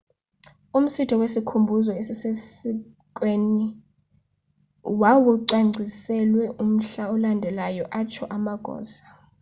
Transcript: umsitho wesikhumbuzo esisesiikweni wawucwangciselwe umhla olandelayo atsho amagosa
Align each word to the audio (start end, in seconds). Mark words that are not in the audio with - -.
umsitho 0.77 1.13
wesikhumbuzo 1.21 1.91
esisesiikweni 2.01 3.65
wawucwangciselwe 5.01 6.45
umhla 6.63 7.03
olandelayo 7.15 7.83
atsho 7.99 8.23
amagosa 8.37 9.01